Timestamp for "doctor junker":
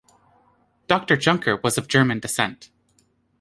0.87-1.57